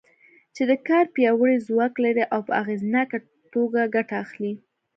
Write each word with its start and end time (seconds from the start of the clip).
چې 0.55 0.63
د 0.69 0.71
کار 0.87 1.05
پیاوړی 1.15 1.57
ځواک 1.67 1.93
لري 2.05 2.23
او 2.33 2.39
په 2.47 2.53
اغېزناکه 2.61 3.17
توګه 3.53 3.81
ګټه 3.95 4.15
اخلي. 4.23 4.53